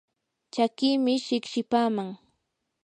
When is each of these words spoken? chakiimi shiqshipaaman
chakiimi 0.53 1.13
shiqshipaaman 1.25 2.09